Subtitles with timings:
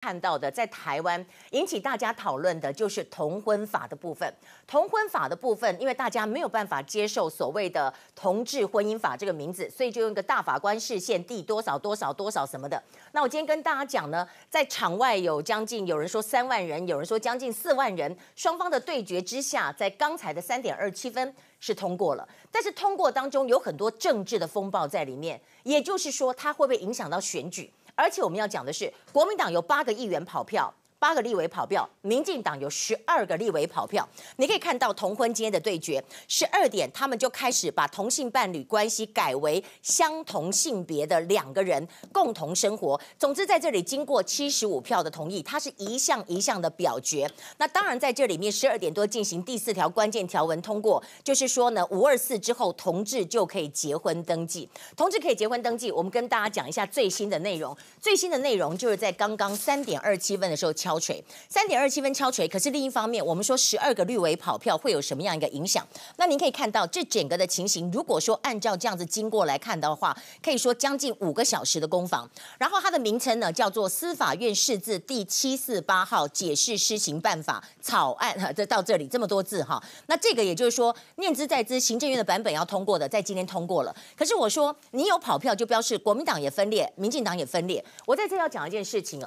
[0.00, 4.32] 看到的，在台湾引起大家讨论的就是同婚法的部分。
[4.66, 12.82] 同婚法的部分，因为大家没有办法接受所谓的同志婚姻法这个名字，所以就用一个大法官释宪第多少多少多少什么的。
[13.12, 27.70] 那我今天跟大家讲呢，在场外有将近有人说三万人，有人说将近四万人，双方的对决之下，在刚才的三点二七分是通过了，但是通过当中有很多政治的风暴在里面，也就是说，它会不会影响到选举？
[28.00, 30.72] 而且我们要讲的是，国民党有八个议员跑票。
[31.00, 34.06] 八个立委跑票，民进党有十二个立委跑票。
[34.36, 43.00] 你可以看到同婚今天的对决，十二点他们就开始把同性伴侣关系改为相同性别的两个人共同生活。
[43.18, 47.26] 总之，在这里经过七十五票的同意，它是一项一项的表决。
[47.56, 55.90] 那当然在这里面十二点多进行第四条关键条文通过，就是说呢，五二四之后同志就可以结婚登记，同志可以结婚登记。
[55.90, 62.48] 我们跟大家讲一下最新的内容，最新的内容就是在刚刚三点二七分的时候敲锤，三点二七分敲锤。
[62.48, 65.86] 可是另一方面，我们说十二个绿委跑票会有什么样一个影响？
[66.16, 72.28] 那您可以看到这整个的情形，如果说按照这样子经过来看的话，可以说将近五个小时的攻防。
[72.58, 78.34] 然后它的名称呢叫做《司法院释字第七四八号解释施行办法草案》。
[78.40, 83.94] 哈这到这里这么多字哈，那这个也就是说念兹在兹，行政院的版本要通过的，在今天通过了。
[84.16, 87.84] 可是我说你有跑票，就表示国民党也分裂，民进党也分裂。
[88.06, 89.20] 我在这要讲一件事情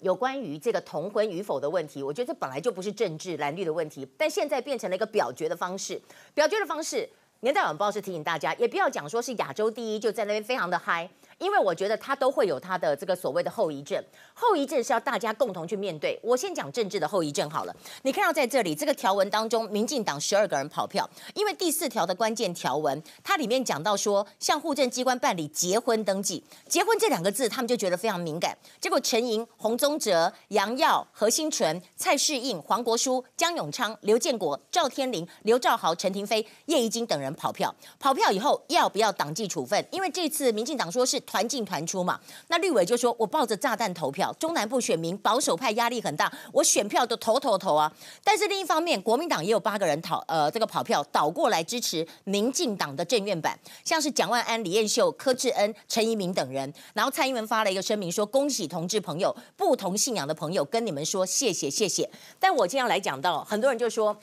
[0.00, 6.00] 有关于这个同婚与否的问题，我觉得这本来就不是政治蓝绿的问题，但现在变成了一个表决的方式。
[6.34, 7.08] 表决的方式，
[7.42, 11.08] 年代晚报是提醒大家，也不要讲说是亚洲第一，就在那边非常的嗨。
[11.38, 13.98] 因为我觉得他都会有他的这个所谓的后遗症，
[14.34, 16.20] 后遗症是要大家共同去面对。
[16.22, 17.74] 我先讲政治的后遗症好了。
[18.02, 28.54] 你看到在这里这个条文当中，民进党十二个人跑票，因为第四条的关键条文，它里面讲到说向户政机关办理结婚登记，结婚这两个字他们就觉得非常敏感。
[28.78, 39.82] 结果陈莹、洪宗哲、杨耀、何新纯、蔡适应、黄国书、江永昌、刘建国、赵天林、刘兆豪、陈廷飞、叶宜津等人跑票，跑票以后要不要党纪处分？
[39.90, 41.18] 因为这次民进党说是。
[41.30, 42.18] 团进团出嘛，
[42.48, 47.92] 那绿委就说：“我抱着炸弹投票，中南部选民保守派压力很大，我选票都投投投啊。”
[48.24, 56.72] 但是另一方面，国民党也有八个人讨，呃，这个跑票倒过来支持民进党的政院版，像是蒋万安、李彦秀、柯志恩、陈怡明等人。
[56.94, 64.18] 然后蔡英文发了一个声明说：“恭喜同志朋友，不同信仰的朋友，跟你们说谢谢谢谢。”但我今天要来讲到，很多人就说。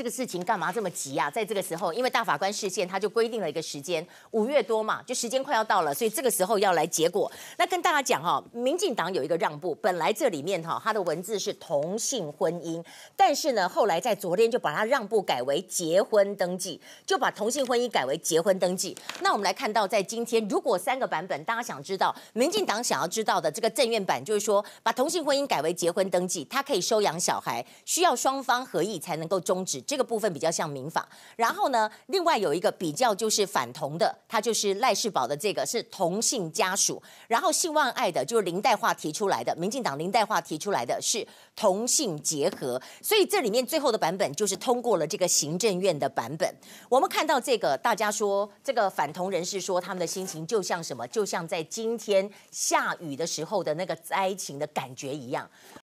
[0.00, 1.30] 这个事情干嘛这么急啊？
[1.30, 7.30] 在这个时候，因为大法官释宪，他就规定了一个时间，五月多嘛，就时间快要到了，所以这个时候要来结果。
[7.58, 12.82] 那跟大家讲哈，民进党有一个让步，本来这里面哈，它的文字是同性婚姻，
[13.14, 18.96] 但是呢，后来在昨天就把它让步改为结婚登记，就把同性婚姻改为结婚登记。
[19.20, 29.78] 那我们来看到，在今天，如果三个版本，大家想知道，民进党想要知道的这个政院版，就是说把同性婚姻改为结婚登记，他可以收养小孩，需要双方合意才能够终止。
[29.90, 46.54] 这个部分比较像民法，然后呢，另外有一个比较就是反同的，它就是赖世宝的这个是同性家属，然后性万爱的就是林岱樺提出来的，民进党林岱樺提出来的是同性结合，所以这里面最后的版本就是通过了这个行政院的版本。
[46.88, 55.50] 我们看到这个，大家说这个反同人士说他们的心情就像什么，就像在今天下雨的时候的那个灾情的感觉一样。